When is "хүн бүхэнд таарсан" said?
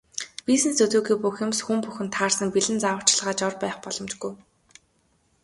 1.63-2.47